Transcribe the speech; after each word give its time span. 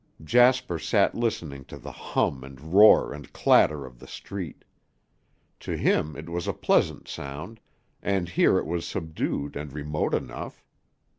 Jasper 0.23 0.79
sat 0.79 1.13
listening 1.13 1.63
to 1.65 1.77
the 1.77 1.91
hum 1.91 2.43
and 2.43 2.59
roar 2.73 3.13
and 3.13 3.31
clatter 3.31 3.85
of 3.85 3.99
the 3.99 4.07
street. 4.07 4.65
To 5.59 5.77
him 5.77 6.15
it 6.17 6.27
was 6.27 6.47
a 6.47 6.53
pleasant 6.53 7.07
sound, 7.07 7.59
and 8.01 8.27
here 8.29 8.57
it 8.57 8.65
was 8.65 8.83
subdued 8.87 9.55
and 9.55 9.71
remote 9.71 10.15
enough. 10.15 10.63